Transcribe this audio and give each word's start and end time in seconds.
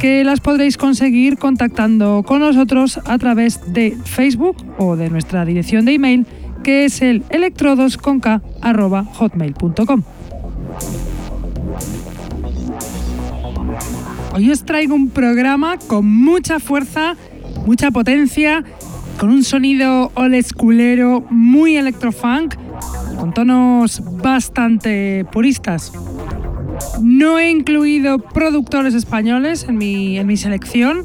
que 0.00 0.24
las 0.24 0.40
podréis 0.40 0.76
conseguir 0.78 1.36
contactando 1.36 2.24
con 2.26 2.40
nosotros 2.40 2.98
a 3.04 3.18
través 3.18 3.74
de 3.74 3.98
Facebook 4.04 4.56
o 4.78 4.96
de 4.96 5.10
nuestra 5.10 5.44
dirección 5.44 5.84
de 5.84 5.92
email 5.92 6.24
que 6.62 6.86
es 6.86 7.02
el 7.02 7.22
electrodosconk.hotmail.com. 7.28 10.02
Hoy 14.34 14.50
os 14.50 14.64
traigo 14.64 14.94
un 14.94 15.10
programa 15.10 15.76
con 15.86 16.06
mucha 16.06 16.60
fuerza, 16.60 17.14
mucha 17.66 17.90
potencia, 17.90 18.64
con 19.18 19.28
un 19.28 19.44
sonido 19.44 20.12
old 20.14 20.46
muy 21.28 21.76
electrofunk, 21.76 22.54
con 23.18 23.34
tonos 23.34 24.02
bastante 24.22 25.26
puristas. 25.30 25.92
No 27.00 27.38
he 27.38 27.50
incluido 27.50 28.18
productores 28.18 28.94
españoles 28.94 29.66
en 29.68 29.78
mi, 29.78 30.18
en 30.18 30.26
mi 30.26 30.36
selección, 30.36 31.04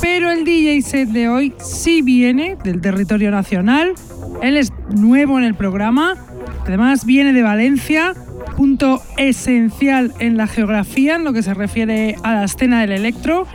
pero 0.00 0.30
el 0.30 0.44
DJ 0.44 0.82
set 0.82 1.08
de 1.08 1.28
hoy 1.28 1.54
sí 1.58 2.02
viene 2.02 2.56
del 2.62 2.80
territorio 2.80 3.30
nacional. 3.30 3.94
Él 4.42 4.56
es 4.56 4.72
nuevo 4.94 5.38
en 5.38 5.44
el 5.44 5.54
programa, 5.54 6.16
además 6.64 7.06
viene 7.06 7.32
de 7.32 7.42
Valencia, 7.42 8.14
punto 8.56 9.02
esencial 9.16 10.12
en 10.18 10.36
la 10.36 10.46
geografía 10.46 11.16
en 11.16 11.24
lo 11.24 11.32
que 11.32 11.42
se 11.42 11.54
refiere 11.54 12.16
a 12.22 12.34
la 12.34 12.44
escena 12.44 12.80
del 12.80 12.92
electro. 12.92 13.46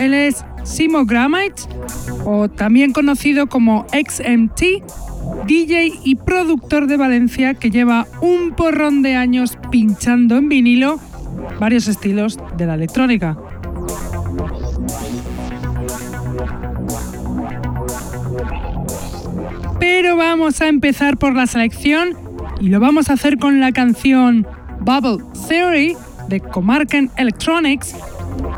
Él 0.00 0.14
es 0.14 0.44
Simo 0.64 1.06
Gramite, 1.06 1.62
o 2.24 2.48
también 2.48 2.92
conocido 2.92 3.46
como 3.46 3.86
XMT, 3.92 4.62
DJ 5.46 5.92
y 6.04 6.16
productor 6.16 6.86
de 6.86 6.96
Valencia 6.96 7.54
que 7.54 7.70
lleva 7.70 8.06
un 8.20 8.52
porrón 8.52 9.02
de 9.02 9.16
años 9.16 9.58
pinchando 9.70 10.36
en 10.36 10.48
vinilo 10.48 11.00
varios 11.58 11.88
estilos 11.88 12.38
de 12.56 12.66
la 12.66 12.74
electrónica. 12.74 13.36
Pero 19.78 20.16
vamos 20.16 20.60
a 20.60 20.68
empezar 20.68 21.16
por 21.16 21.34
la 21.34 21.46
selección 21.46 22.16
y 22.60 22.68
lo 22.68 22.80
vamos 22.80 23.10
a 23.10 23.14
hacer 23.14 23.38
con 23.38 23.60
la 23.60 23.72
canción 23.72 24.46
Bubble 24.80 25.24
Theory 25.48 25.96
de 26.28 26.40
Comarcan 26.40 27.10
Electronics, 27.16 27.94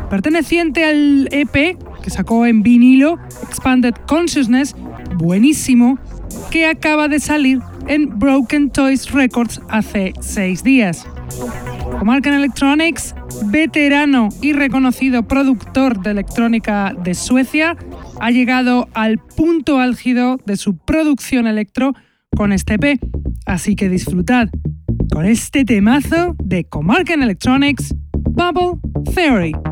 perteneciente 0.09 0.85
al 0.85 1.29
EP 1.31 1.79
que 2.03 2.11
sacó 2.11 2.47
en 2.47 2.63
vinilo 2.63 3.19
Expanded 3.43 3.95
Consciousness, 4.07 4.75
buenísimo, 5.17 5.99
que 6.51 6.67
acaba 6.67 7.09
de 7.09 7.21
salir 7.21 7.61
en 7.87 8.19
Broken 8.19 8.71
Toys 8.71 9.11
Records 9.11 9.61
hace 9.69 10.13
seis 10.21 10.63
días. 10.63 11.07
Comarcan 11.99 12.35
Electronics, 12.35 13.15
veterano 13.47 14.29
y 14.41 14.53
reconocido 14.53 15.27
productor 15.27 16.01
de 16.03 16.13
electrónica 16.13 16.95
de 17.03 17.15
Suecia, 17.15 17.77
ha 18.21 18.31
llegado 18.31 18.89
al 18.95 19.19
punto 19.19 19.79
álgido 19.79 20.39
de 20.47 20.57
su 20.57 20.77
producción 20.77 21.47
electro 21.47 21.95
con 22.37 22.53
este 22.53 22.75
EP, 22.75 23.01
así 23.47 23.77
que 23.77 23.89
disfrutad 23.89 24.49
con 25.13 25.27
este 25.27 25.65
temazo 25.65 26.37
de 26.43 26.65
Comarcan 26.65 27.23
Electronics, 27.23 27.95
Bubble 28.13 28.79
Theory. 29.15 29.70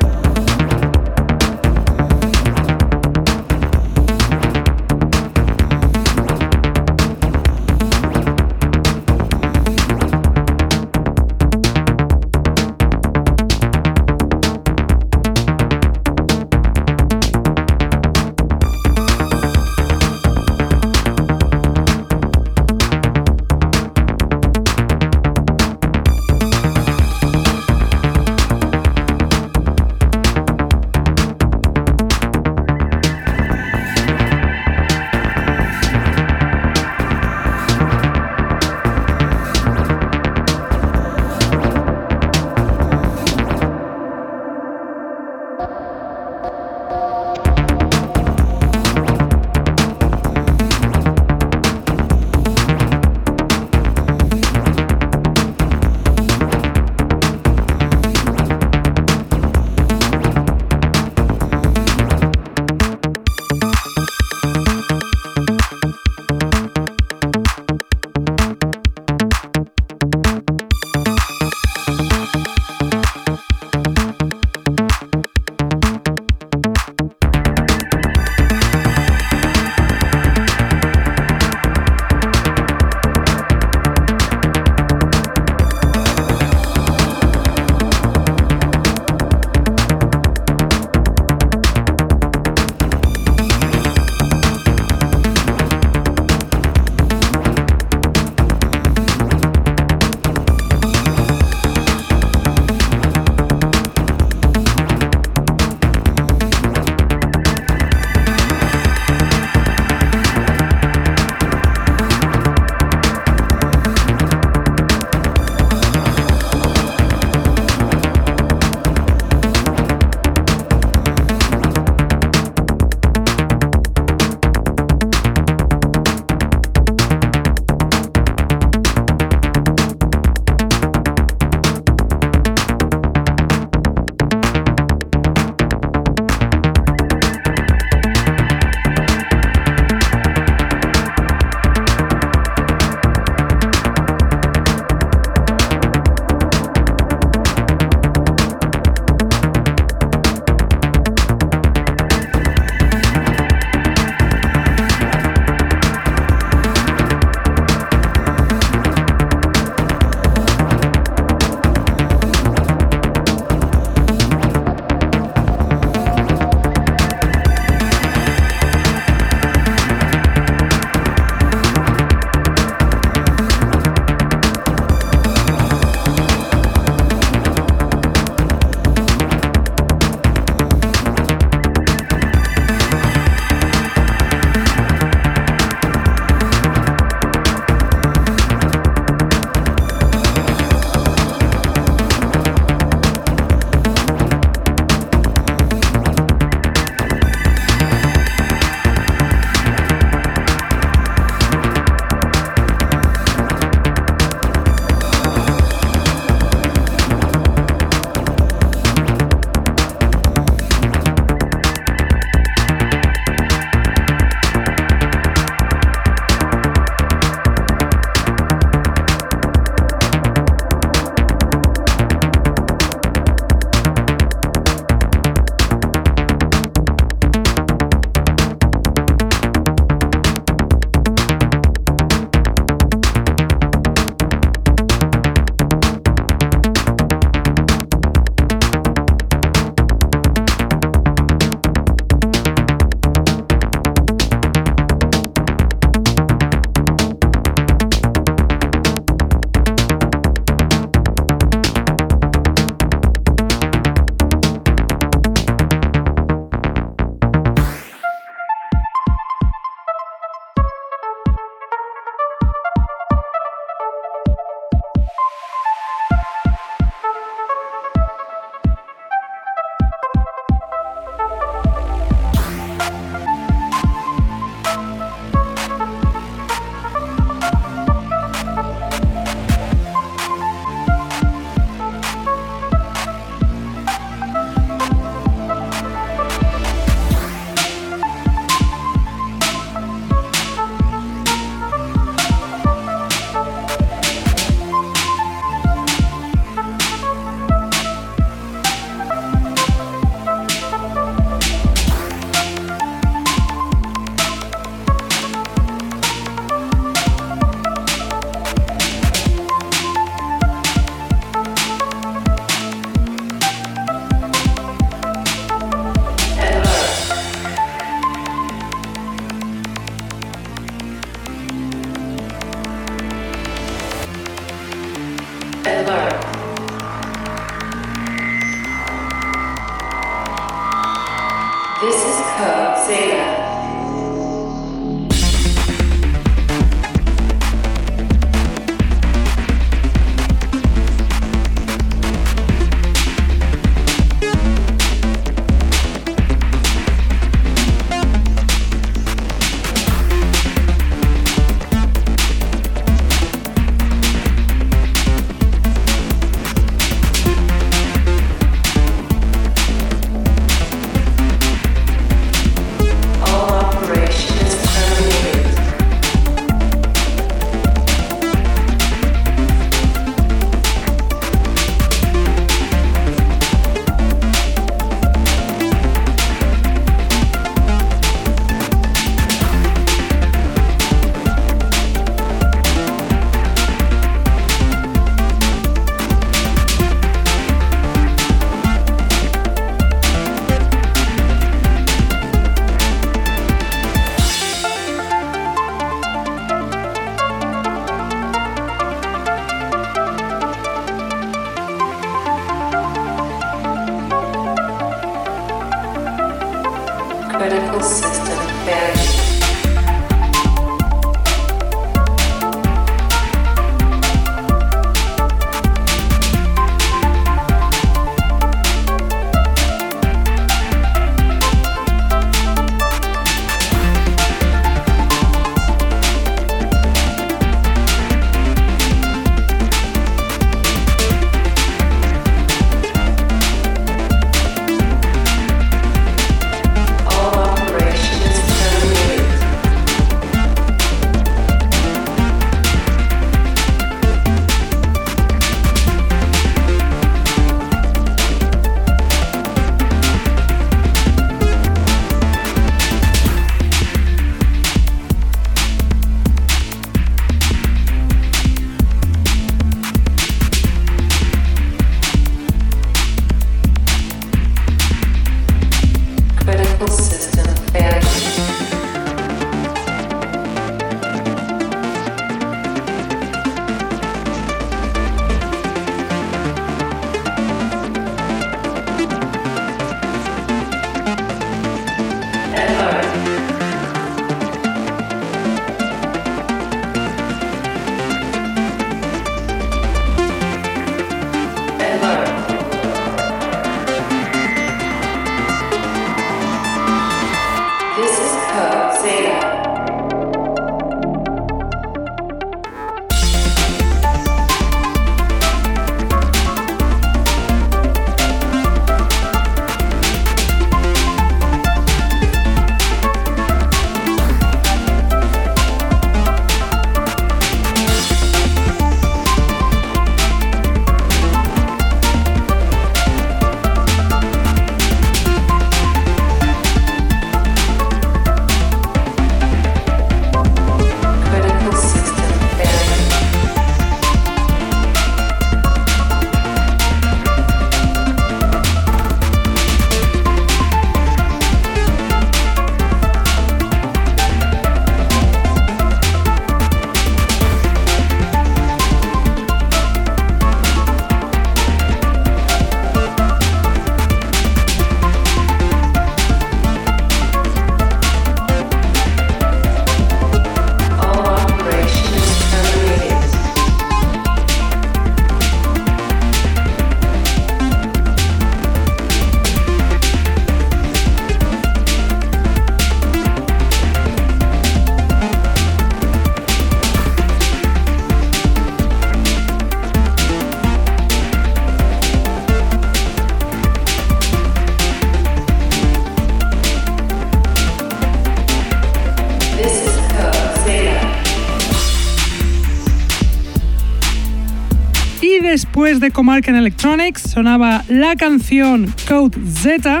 De 595.52 596.10
Comarcan 596.10 596.54
Electronics 596.54 597.20
sonaba 597.20 597.84
la 597.88 598.16
canción 598.16 598.90
Code 599.06 599.38
Z 599.52 600.00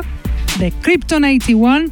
de 0.58 0.72
Krypton 0.72 1.24
81, 1.24 1.90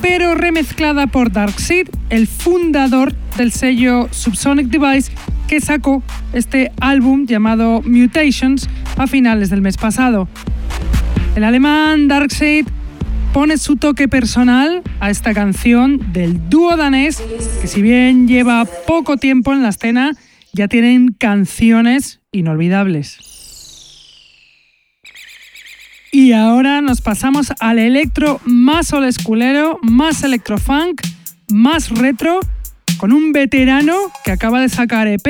pero 0.00 0.34
remezclada 0.34 1.06
por 1.06 1.30
Darkseid, 1.30 1.86
el 2.10 2.26
fundador 2.26 3.14
del 3.36 3.52
sello 3.52 4.08
Subsonic 4.10 4.66
Device 4.66 5.12
que 5.46 5.60
sacó 5.60 6.02
este 6.32 6.72
álbum 6.80 7.24
llamado 7.24 7.82
Mutations 7.82 8.68
a 8.96 9.06
finales 9.06 9.48
del 9.48 9.62
mes 9.62 9.76
pasado. 9.76 10.26
El 11.36 11.44
alemán 11.44 12.08
Darkseid 12.08 12.66
pone 13.32 13.58
su 13.58 13.76
toque 13.76 14.08
personal 14.08 14.82
a 14.98 15.08
esta 15.08 15.34
canción 15.34 16.12
del 16.12 16.48
dúo 16.48 16.76
danés 16.76 17.22
que 17.60 17.68
si 17.68 17.80
bien 17.80 18.26
lleva 18.26 18.64
poco 18.88 19.18
tiempo 19.18 19.52
en 19.52 19.62
la 19.62 19.68
escena, 19.68 20.16
ya 20.52 20.66
tienen 20.66 21.14
canciones 21.16 22.21
inolvidables. 22.32 23.18
Y 26.10 26.32
ahora 26.32 26.80
nos 26.80 27.00
pasamos 27.00 27.52
al 27.60 27.78
electro 27.78 28.40
más 28.44 28.92
old 28.92 29.10
schoolero, 29.12 29.78
más 29.82 30.22
electrofunk, 30.24 31.00
más 31.50 31.90
retro, 31.90 32.40
con 32.98 33.12
un 33.12 33.32
veterano 33.32 33.96
que 34.24 34.32
acaba 34.32 34.60
de 34.60 34.68
sacar 34.68 35.06
EP, 35.06 35.26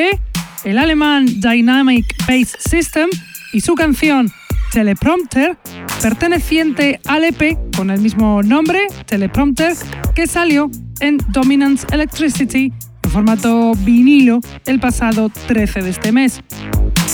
el 0.64 0.78
alemán 0.78 1.26
Dynamic 1.26 2.04
Bass 2.26 2.56
System 2.58 3.08
y 3.52 3.60
su 3.60 3.74
canción 3.74 4.30
Teleprompter, 4.72 5.56
perteneciente 6.00 7.00
al 7.06 7.24
EP 7.24 7.58
con 7.76 7.90
el 7.90 8.00
mismo 8.00 8.42
nombre, 8.42 8.86
Teleprompter, 9.06 9.74
que 10.14 10.26
salió 10.26 10.70
en 11.00 11.18
Dominance 11.28 11.86
Electricity 11.92 12.72
en 13.02 13.10
formato 13.10 13.72
vinilo 13.76 14.40
el 14.66 14.80
pasado 14.80 15.30
13 15.46 15.82
de 15.82 15.90
este 15.90 16.12
mes. 16.12 16.42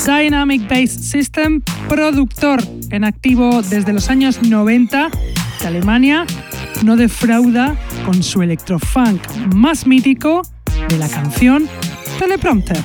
Dynamic 0.05 0.69
Bass 0.69 0.91
System, 0.91 1.61
productor 1.89 2.63
en 2.91 3.05
activo 3.05 3.63
desde 3.63 3.93
los 3.93 4.11
años 4.11 4.43
90 4.43 5.11
de 5.61 5.67
Alemania, 5.67 6.25
no 6.83 6.97
defrauda 6.97 7.77
con 8.05 8.23
su 8.23 8.43
electrofunk 8.43 9.21
más 9.55 9.87
mítico 9.87 10.43
de 10.89 10.99
la 10.99 11.09
canción 11.09 11.69
Teleprompter. 12.19 12.79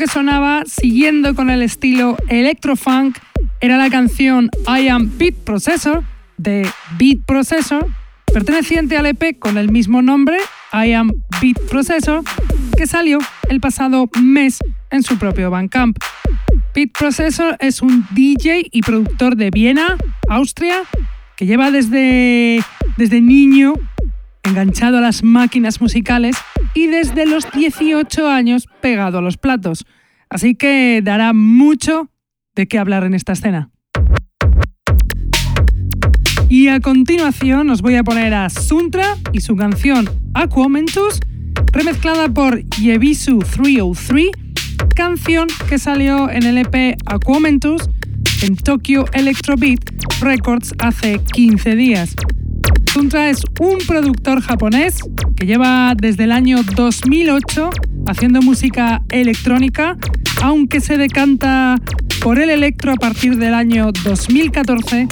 Que 0.00 0.06
sonaba 0.06 0.62
siguiendo 0.64 1.34
con 1.34 1.50
el 1.50 1.60
estilo 1.60 2.16
electrofunk 2.28 3.18
era 3.60 3.76
la 3.76 3.90
canción 3.90 4.48
I 4.66 4.88
Am 4.88 5.12
Beat 5.18 5.34
Processor 5.44 6.02
de 6.38 6.66
Beat 6.98 7.18
Processor, 7.26 7.86
perteneciente 8.32 8.96
al 8.96 9.04
EP 9.04 9.38
con 9.38 9.58
el 9.58 9.70
mismo 9.70 10.00
nombre, 10.00 10.38
I 10.72 10.92
Am 10.94 11.10
Beat 11.42 11.60
Processor, 11.68 12.22
que 12.78 12.86
salió 12.86 13.18
el 13.50 13.60
pasado 13.60 14.08
mes 14.22 14.60
en 14.90 15.02
su 15.02 15.18
propio 15.18 15.50
Bandcamp. 15.50 15.98
Beat 16.74 16.92
Processor 16.98 17.58
es 17.60 17.82
un 17.82 18.06
DJ 18.12 18.68
y 18.72 18.80
productor 18.80 19.36
de 19.36 19.50
Viena, 19.50 19.98
Austria, 20.30 20.76
que 21.36 21.44
lleva 21.44 21.70
desde, 21.70 22.62
desde 22.96 23.20
niño 23.20 23.74
enganchado 24.42 24.98
a 24.98 25.00
las 25.00 25.22
máquinas 25.22 25.80
musicales 25.80 26.36
y 26.74 26.86
desde 26.86 27.26
los 27.26 27.50
18 27.52 28.28
años 28.28 28.66
pegado 28.80 29.18
a 29.18 29.22
los 29.22 29.36
platos. 29.36 29.86
Así 30.28 30.54
que 30.54 31.00
dará 31.02 31.32
mucho 31.32 32.10
de 32.54 32.66
qué 32.66 32.78
hablar 32.78 33.04
en 33.04 33.14
esta 33.14 33.32
escena. 33.32 33.70
Y 36.48 36.68
a 36.68 36.80
continuación 36.80 37.70
os 37.70 37.80
voy 37.80 37.94
a 37.94 38.02
poner 38.02 38.34
a 38.34 38.50
Suntra 38.50 39.16
y 39.32 39.40
su 39.40 39.54
canción 39.54 40.10
Aquamentus, 40.34 41.20
remezclada 41.72 42.28
por 42.28 42.64
Yebisu 42.70 43.38
303, 43.38 44.30
canción 44.96 45.46
que 45.68 45.78
salió 45.78 46.28
en 46.28 46.42
el 46.42 46.58
EP 46.58 46.96
Aquamentus 47.06 47.88
en 48.42 48.56
Tokyo 48.56 49.04
Electrobeat 49.12 49.80
Records 50.20 50.74
hace 50.78 51.20
15 51.20 51.76
días. 51.76 52.16
Suntra 52.92 53.30
es 53.30 53.42
un 53.60 53.78
productor 53.86 54.40
japonés 54.40 54.96
que 55.36 55.46
lleva 55.46 55.94
desde 55.96 56.24
el 56.24 56.32
año 56.32 56.58
2008 56.74 57.70
haciendo 58.08 58.42
música 58.42 59.02
electrónica, 59.10 59.96
aunque 60.42 60.80
se 60.80 60.96
decanta 60.96 61.76
por 62.20 62.40
el 62.40 62.50
electro 62.50 62.90
a 62.90 62.96
partir 62.96 63.36
del 63.38 63.54
año 63.54 63.92
2014, 64.04 65.06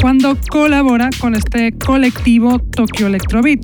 cuando 0.00 0.36
colabora 0.50 1.08
con 1.20 1.36
este 1.36 1.72
colectivo 1.72 2.58
Tokyo 2.58 3.06
Electrobeat. 3.06 3.60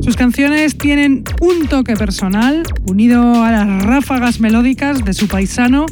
Sus 0.00 0.16
canciones 0.16 0.76
tienen 0.76 1.24
un 1.40 1.66
toque 1.66 1.96
personal, 1.96 2.62
unido 2.86 3.42
a 3.42 3.50
las 3.50 3.84
ráfagas 3.84 4.40
melódicas 4.40 5.04
de 5.04 5.14
su 5.14 5.26
paisano, 5.28 5.86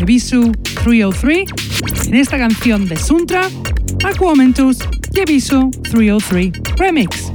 Ebisu 0.00 0.52
303, 0.84 1.48
en 2.06 2.14
esta 2.14 2.38
canción 2.38 2.88
de 2.88 2.96
Suntra, 2.96 3.42
Aquamentus 4.04 4.78
Yebisu 5.12 5.70
303 5.82 6.52
Remix. 6.76 7.30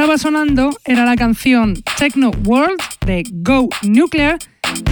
Estaba 0.00 0.16
sonando 0.16 0.70
era 0.86 1.04
la 1.04 1.14
canción 1.14 1.74
Techno 1.98 2.30
World 2.46 2.80
de 3.04 3.22
Go 3.32 3.68
Nuclear, 3.82 4.38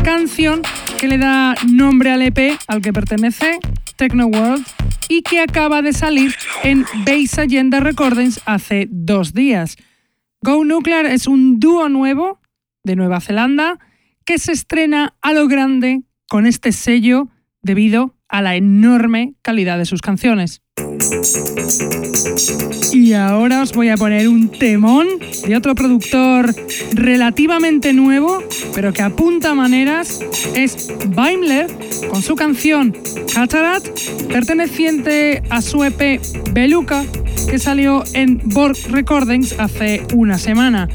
canción 0.05 0.61
que 1.01 1.09
le 1.09 1.17
da 1.17 1.55
nombre 1.67 2.11
al 2.11 2.21
EP 2.21 2.59
al 2.67 2.83
que 2.83 2.93
pertenece, 2.93 3.59
Techno 3.97 4.27
World, 4.27 4.67
y 5.09 5.23
que 5.23 5.41
acaba 5.41 5.81
de 5.81 5.95
salir 5.95 6.35
en 6.63 6.85
Base 7.07 7.41
Agenda 7.41 7.81
Recordings 7.81 8.43
hace 8.45 8.87
dos 8.91 9.33
días. 9.33 9.79
Go 10.43 10.63
Nuclear 10.63 11.07
es 11.07 11.27
un 11.27 11.59
dúo 11.59 11.89
nuevo 11.89 12.39
de 12.85 12.95
Nueva 12.95 13.23
Zelanda 13.23 13.79
que 14.27 14.37
se 14.37 14.53
estrena 14.53 15.17
a 15.23 15.33
lo 15.33 15.49
grande 15.49 16.03
con 16.29 16.45
este 16.45 16.71
sello 16.71 17.31
debido 17.63 18.15
a 18.29 18.43
la 18.43 18.57
enorme 18.57 19.37
calidad 19.41 19.79
de 19.79 19.87
sus 19.87 20.03
canciones. 20.03 20.61
Y 22.93 23.13
ahora 23.13 23.63
os 23.63 23.73
voy 23.73 23.89
a 23.89 23.97
poner 23.97 24.29
un 24.29 24.49
temón 24.49 25.07
de 25.47 25.57
otro 25.57 25.75
productor 25.75 26.55
relativamente 26.93 27.93
nuevo, 27.93 28.43
pero 28.75 28.93
que 28.93 29.03
apunta 29.03 29.55
maneras, 29.55 30.21
es 30.55 30.93
Baimler 31.15 31.67
con 32.11 32.23
su 32.23 32.35
canción 32.35 32.97
Cataract, 33.33 33.89
perteneciente 34.29 35.43
a 35.51 35.63
su 35.63 35.85
EP 35.85 36.21
Beluca, 36.53 37.05
que 37.49 37.59
salió 37.59 38.03
en 38.15 38.41
Borg 38.45 38.77
Recordings 38.91 39.55
hace 39.59 40.03
una 40.15 40.39
semana. 40.39 40.89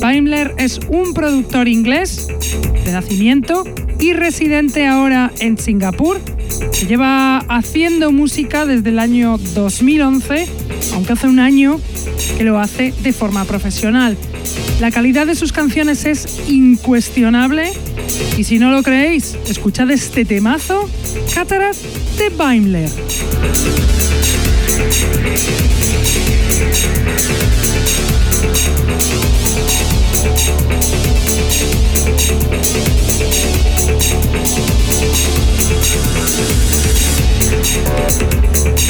Baimler 0.00 0.54
es 0.56 0.80
un 0.88 1.12
productor 1.12 1.68
inglés 1.68 2.28
de 2.84 2.92
nacimiento 2.92 3.64
y 3.98 4.14
residente 4.14 4.86
ahora 4.86 5.30
en 5.40 5.58
Singapur. 5.58 6.20
Se 6.72 6.86
lleva 6.86 7.38
haciendo 7.48 8.10
música 8.10 8.64
desde 8.64 8.88
el 8.88 8.98
año 8.98 9.09
año 9.10 9.38
2011, 9.54 10.46
aunque 10.94 11.14
hace 11.14 11.26
un 11.26 11.40
año 11.40 11.80
que 12.38 12.44
lo 12.44 12.60
hace 12.60 12.94
de 13.02 13.12
forma 13.12 13.44
profesional. 13.44 14.16
La 14.80 14.92
calidad 14.92 15.26
de 15.26 15.34
sus 15.34 15.50
canciones 15.50 16.04
es 16.04 16.42
incuestionable 16.48 17.72
y 18.38 18.44
si 18.44 18.60
no 18.60 18.70
lo 18.70 18.84
creéis, 18.84 19.36
escuchad 19.48 19.90
este 19.90 20.24
temazo, 20.24 20.88
Cataract 21.34 21.76
de 22.18 22.28
Baimler. 22.28 22.90
Thank 37.50 38.88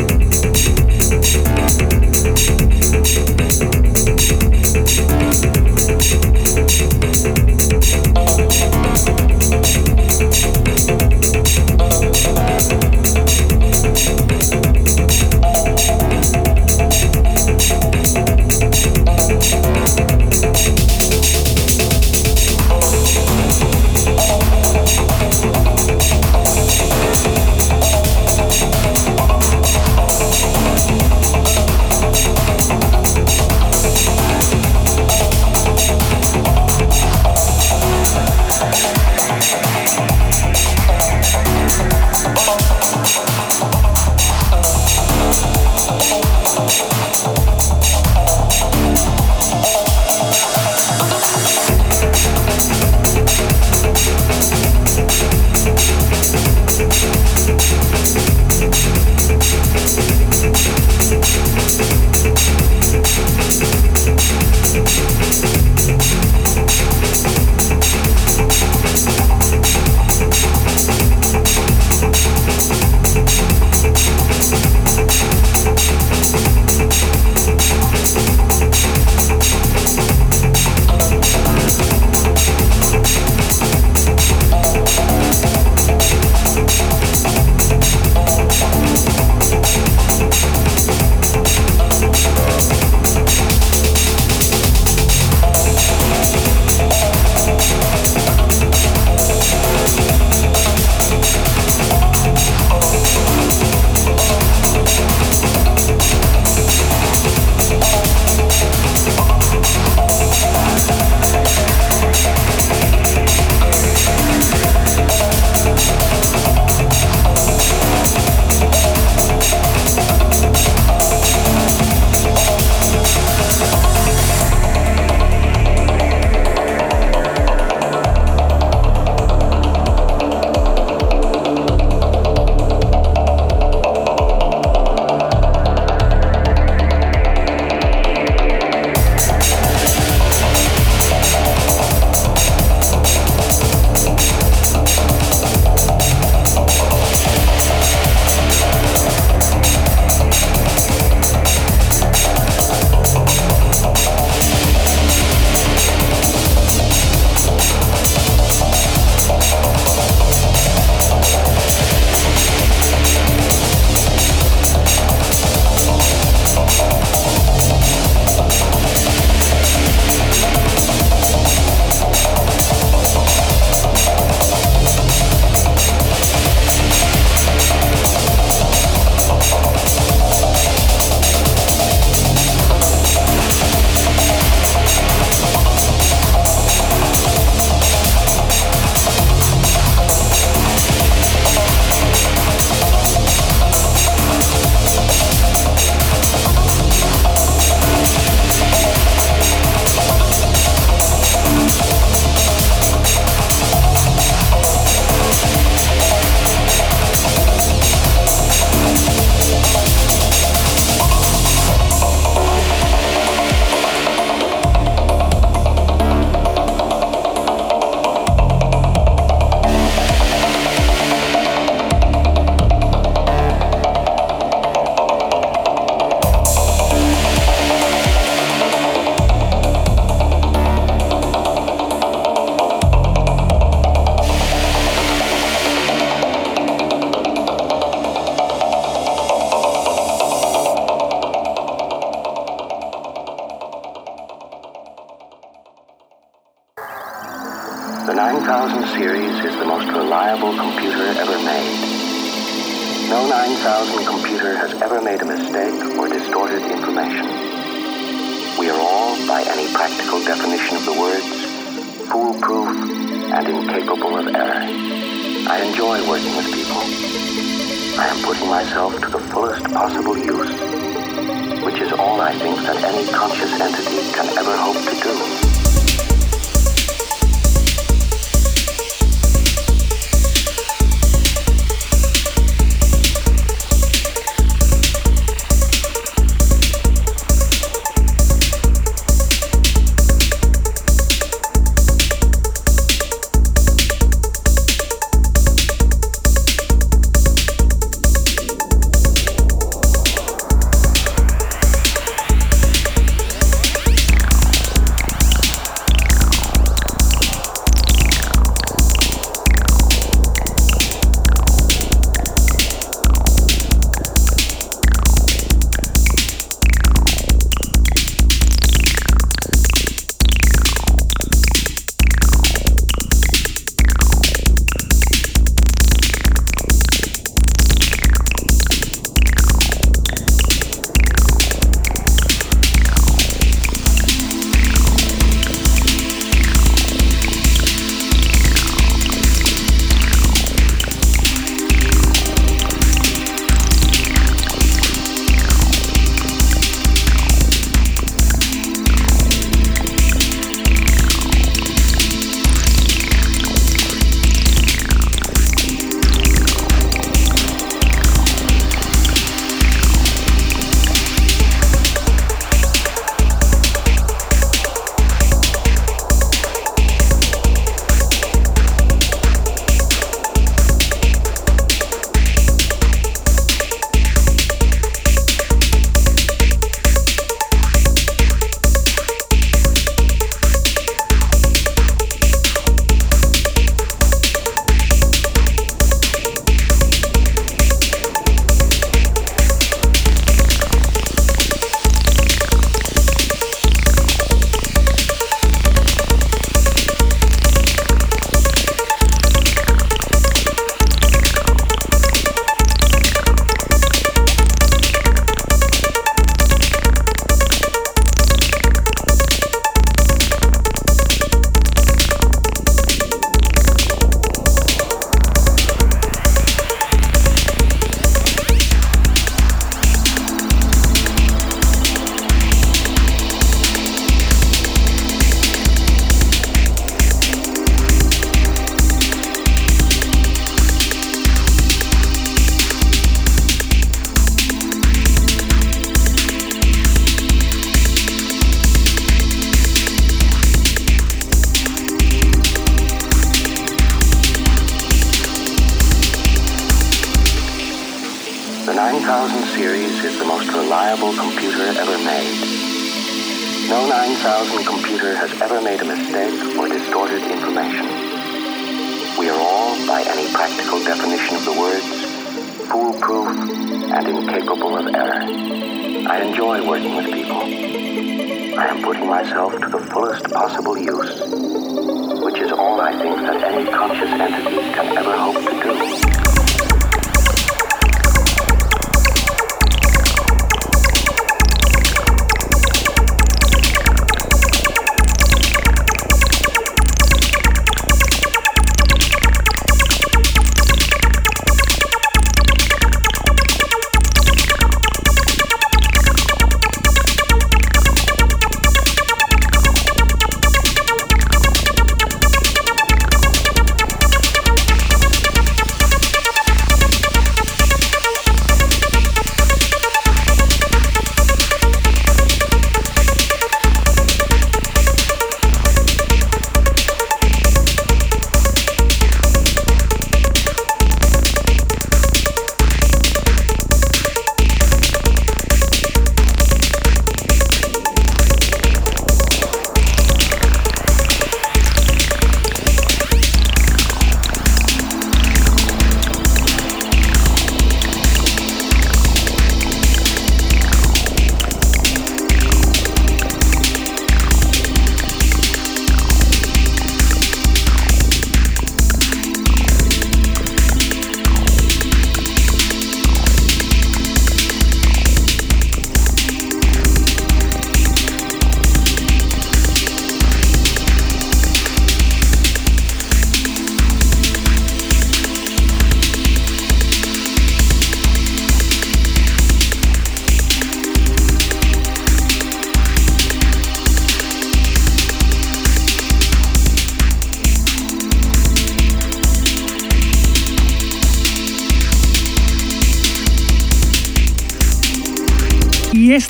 you. 0.00 0.11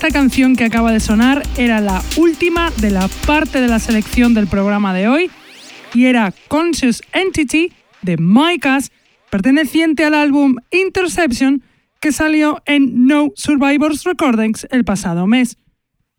Esta 0.04 0.18
canción 0.18 0.56
que 0.56 0.64
acaba 0.64 0.90
de 0.90 0.98
sonar 0.98 1.44
era 1.56 1.80
la 1.80 2.02
última 2.16 2.72
de 2.80 2.90
la 2.90 3.06
parte 3.24 3.60
de 3.60 3.68
la 3.68 3.78
selección 3.78 4.34
del 4.34 4.48
programa 4.48 4.92
de 4.92 5.06
hoy 5.06 5.30
y 5.94 6.06
era 6.06 6.34
Conscious 6.48 7.02
Entity 7.12 7.70
de 8.00 8.16
Micas, 8.16 8.90
perteneciente 9.30 10.04
al 10.04 10.14
álbum 10.14 10.56
Interception 10.72 11.62
que 12.00 12.10
salió 12.10 12.64
en 12.66 13.06
No 13.06 13.28
Survivors 13.36 14.02
Recordings 14.02 14.66
el 14.72 14.84
pasado 14.84 15.28
mes. 15.28 15.56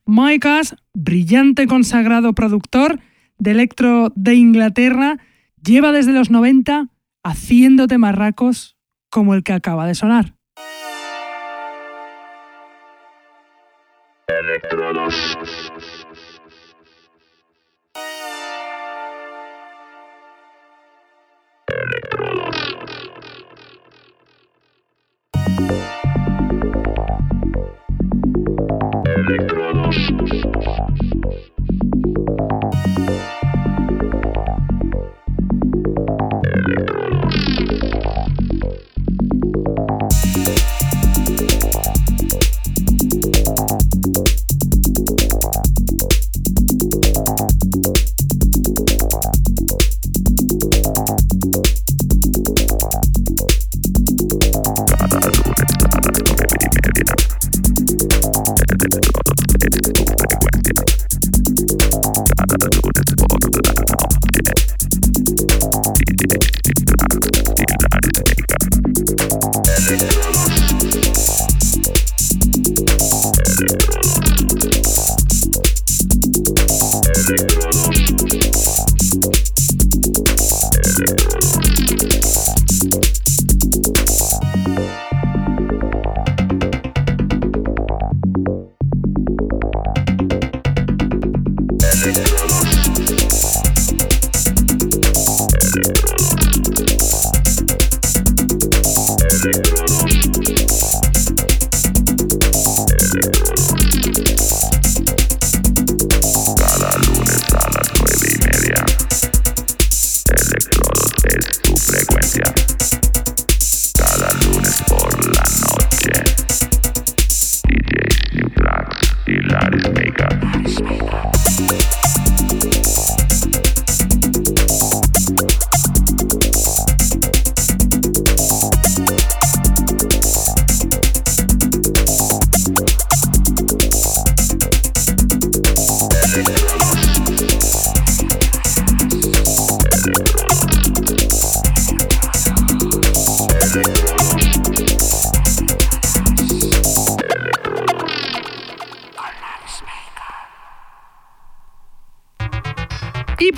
Micas, 0.05 0.77
brillante 0.93 1.67
consagrado 1.67 2.31
productor 2.31 3.01
de 3.37 3.51
electro 3.51 4.13
de 4.15 4.35
Inglaterra, 4.35 5.17
lleva 5.61 5.91
desde 5.91 6.13
los 6.13 6.29
90 6.29 6.87
haciendo 7.21 7.87
temarracos 7.87 8.77
como 9.09 9.33
el 9.33 9.43
que 9.43 9.51
acaba 9.51 9.85
de 9.85 9.95
sonar. 9.95 10.35
Ghost. 15.13 15.42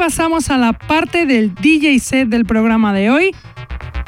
Pasamos 0.06 0.51
a 0.51 0.60
la 0.60 0.74
parte 0.74 1.26
del 1.26 1.56
DJ 1.56 1.97
set 1.97 2.30
del 2.30 2.45
programa 2.45 2.93
de 2.93 3.10
hoy, 3.10 3.32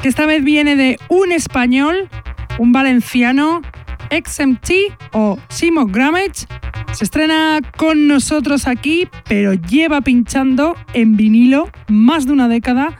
que 0.00 0.06
esta 0.06 0.26
vez 0.26 0.44
viene 0.44 0.76
de 0.76 0.96
un 1.08 1.32
español, 1.32 2.08
un 2.56 2.70
valenciano, 2.70 3.62
XMT 4.08 4.70
o 5.10 5.40
Simo 5.48 5.86
Grammage. 5.86 6.46
Se 6.92 7.02
estrena 7.02 7.58
con 7.76 8.06
nosotros 8.06 8.68
aquí, 8.68 9.08
pero 9.28 9.54
lleva 9.54 10.00
pinchando 10.00 10.76
en 10.92 11.16
vinilo 11.16 11.68
más 11.88 12.26
de 12.26 12.32
una 12.32 12.46
década 12.46 12.96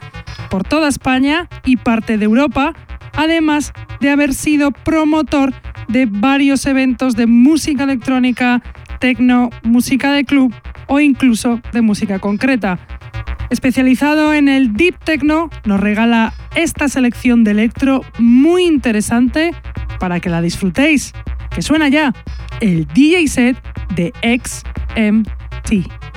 por 0.49 0.65
toda 0.65 0.89
España 0.89 1.47
y 1.63 1.77
parte 1.77 2.17
de 2.17 2.25
Europa, 2.25 2.73
además 3.13 3.71
de 4.01 4.09
haber 4.09 4.33
sido 4.33 4.71
promotor 4.71 5.53
de 5.87 6.05
varios 6.05 6.65
eventos 6.65 7.15
de 7.15 7.27
música 7.27 7.85
electrónica, 7.85 8.61
techno, 8.99 9.51
música 9.63 10.11
de 10.11 10.25
club 10.25 10.53
o 10.87 10.99
incluso 10.99 11.61
de 11.71 11.81
música 11.81 12.19
concreta. 12.19 12.77
Especializado 13.49 14.33
en 14.33 14.47
el 14.47 14.73
Deep 14.73 15.03
Techno, 15.03 15.49
nos 15.65 15.79
regala 15.79 16.33
esta 16.55 16.87
selección 16.87 17.43
de 17.43 17.51
electro 17.51 18.01
muy 18.19 18.65
interesante 18.65 19.51
para 19.99 20.19
que 20.19 20.29
la 20.29 20.41
disfrutéis. 20.41 21.13
Que 21.49 21.63
suena 21.63 21.89
ya 21.89 22.13
el 22.61 22.85
DJ 22.87 23.27
set 23.27 23.57
de 23.95 24.13
XMT. 24.21 26.08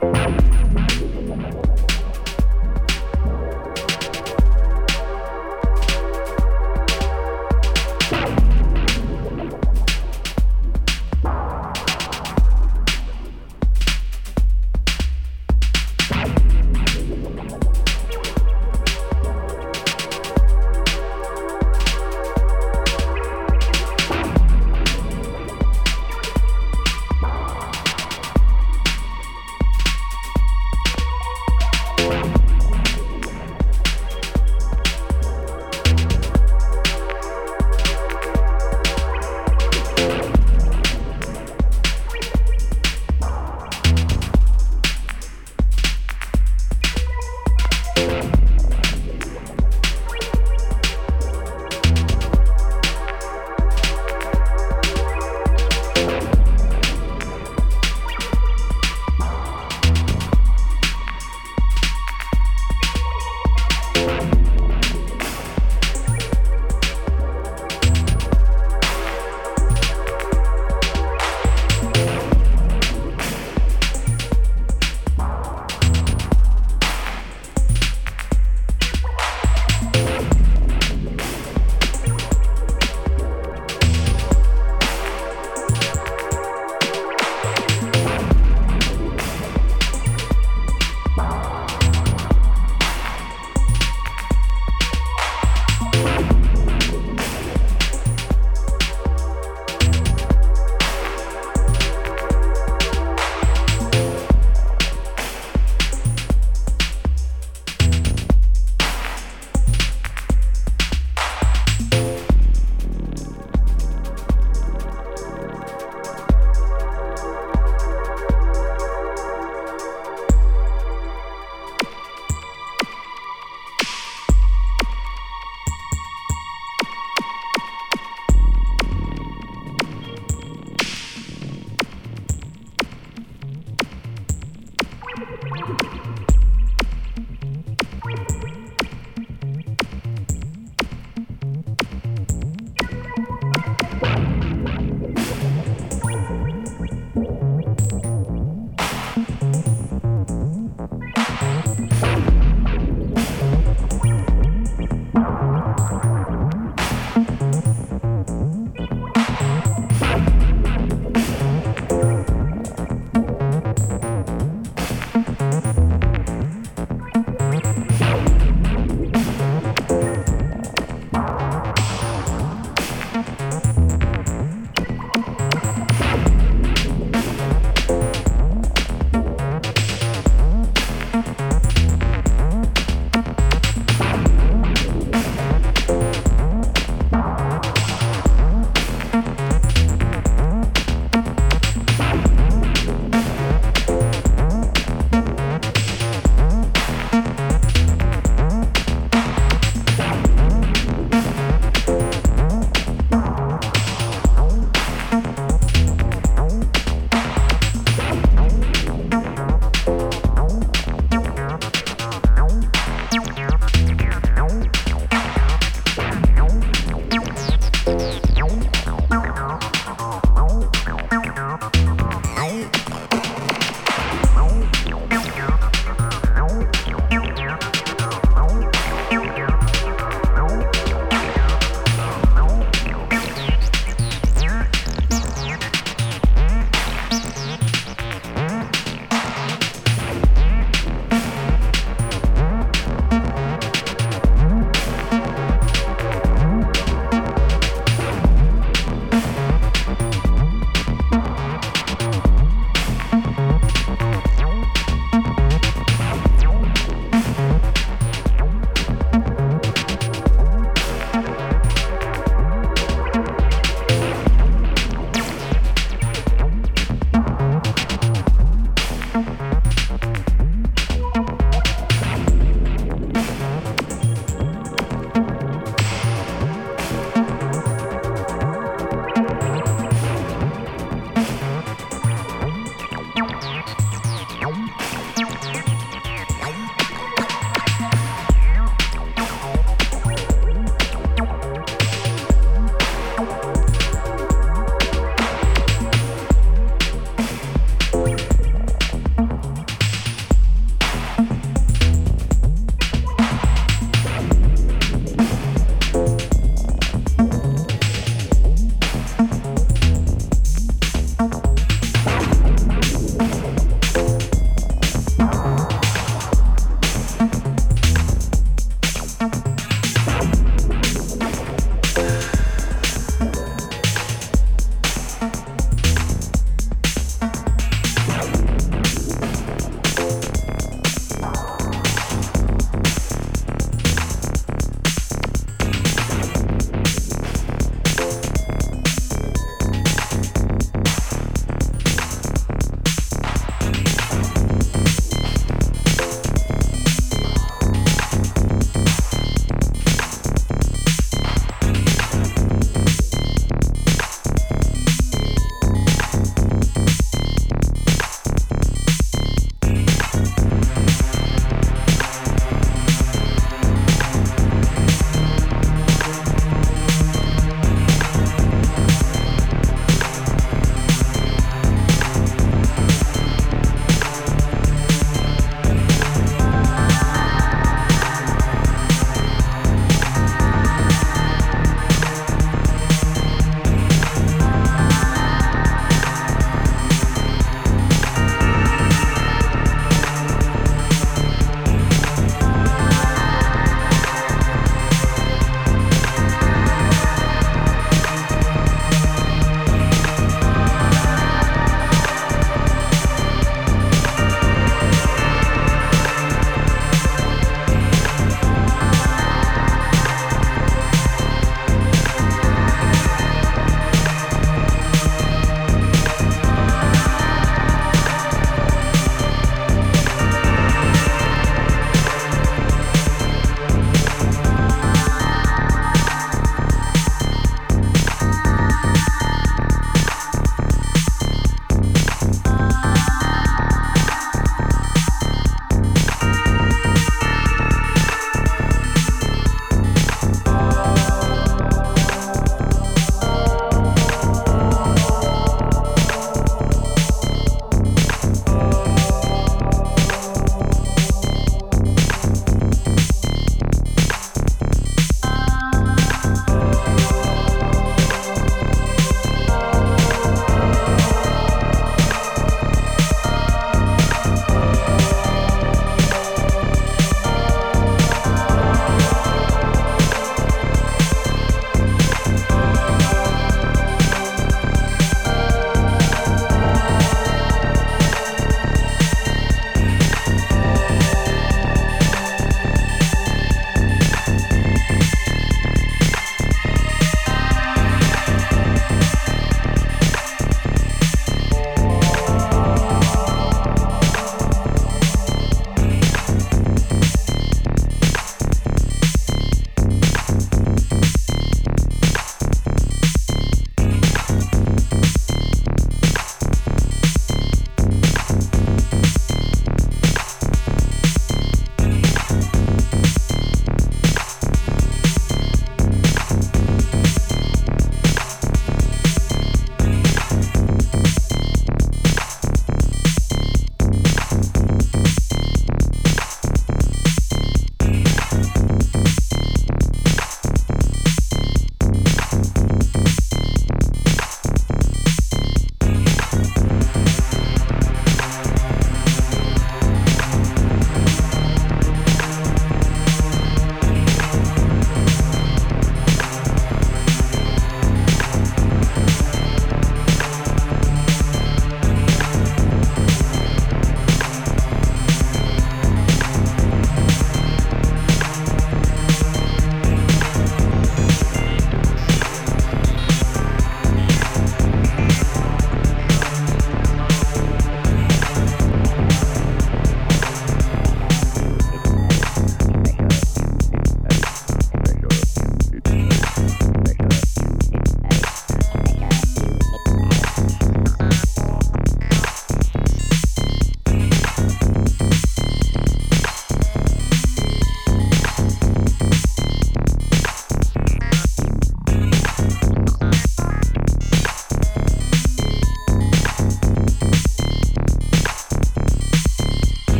Bye. 0.00 0.47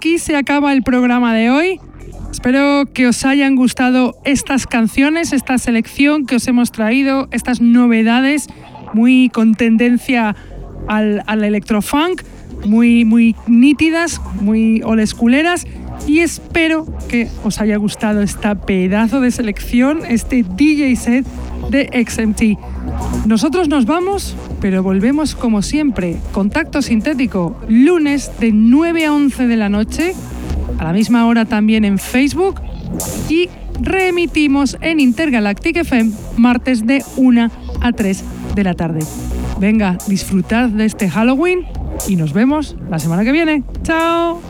Aquí 0.00 0.18
se 0.18 0.34
acaba 0.34 0.72
el 0.72 0.82
programa 0.82 1.34
de 1.34 1.50
hoy. 1.50 1.78
Espero 2.30 2.86
que 2.90 3.06
os 3.06 3.22
hayan 3.26 3.54
gustado 3.54 4.16
estas 4.24 4.66
canciones, 4.66 5.34
esta 5.34 5.58
selección 5.58 6.24
que 6.24 6.36
os 6.36 6.48
hemos 6.48 6.72
traído, 6.72 7.28
estas 7.32 7.60
novedades 7.60 8.48
muy 8.94 9.28
con 9.28 9.54
tendencia 9.54 10.34
al, 10.88 11.22
al 11.26 11.44
electrofunk, 11.44 12.22
muy, 12.64 13.04
muy 13.04 13.36
nítidas, 13.46 14.22
muy 14.40 14.80
olesculeras. 14.84 15.66
Y 16.06 16.20
espero 16.20 16.86
que 17.10 17.28
os 17.44 17.60
haya 17.60 17.76
gustado 17.76 18.22
esta 18.22 18.54
pedazo 18.54 19.20
de 19.20 19.30
selección, 19.30 20.00
este 20.08 20.46
DJ 20.56 20.96
set 20.96 21.26
de 21.68 22.06
XMT. 22.08 23.26
Nosotros 23.26 23.68
nos 23.68 23.84
vamos, 23.84 24.34
pero 24.60 24.82
volvemos 24.82 25.34
como 25.34 25.62
siempre. 25.62 26.16
Contacto 26.32 26.82
sintético, 26.82 27.58
lunes 27.68 28.30
de 28.40 28.52
9 28.52 29.06
a 29.06 29.12
11 29.12 29.46
de 29.46 29.56
la 29.56 29.68
noche 29.68 30.14
a 30.80 30.84
la 30.84 30.92
misma 30.92 31.26
hora 31.26 31.44
también 31.44 31.84
en 31.84 31.98
Facebook 31.98 32.60
y 33.28 33.48
reemitimos 33.80 34.78
en 34.80 34.98
Intergalactic 34.98 35.76
FM 35.76 36.12
martes 36.36 36.86
de 36.86 37.04
1 37.16 37.50
a 37.80 37.92
3 37.92 38.24
de 38.54 38.64
la 38.64 38.74
tarde. 38.74 39.00
Venga, 39.58 39.98
disfrutad 40.06 40.70
de 40.70 40.86
este 40.86 41.10
Halloween 41.10 41.66
y 42.08 42.16
nos 42.16 42.32
vemos 42.32 42.76
la 42.88 42.98
semana 42.98 43.24
que 43.24 43.32
viene. 43.32 43.62
¡Chao! 43.82 44.40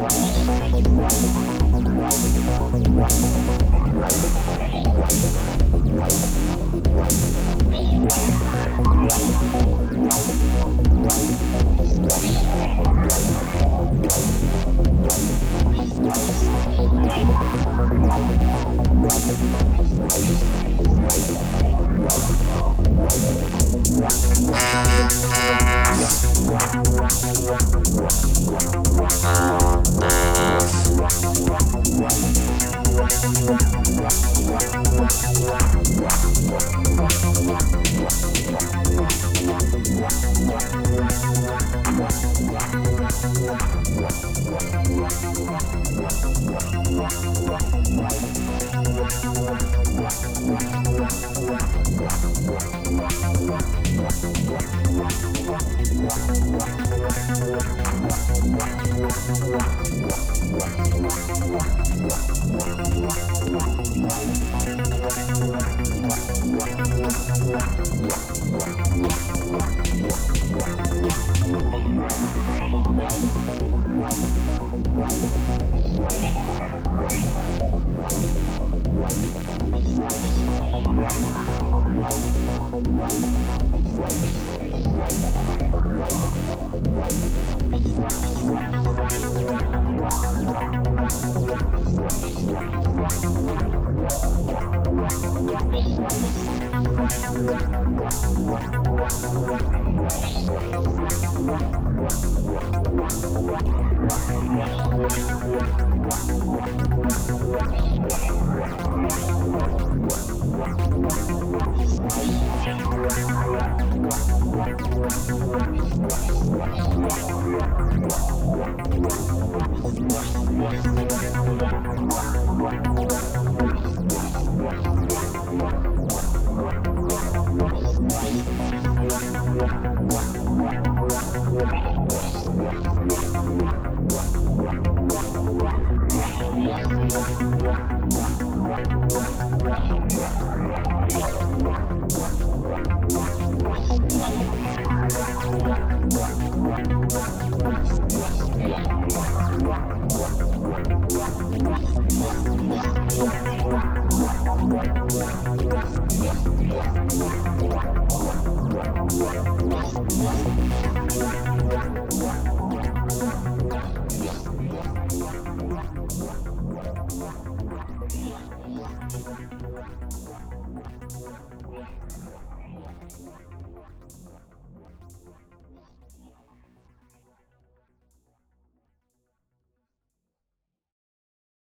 Right. 0.00 0.60
Wow. 22.00 22.40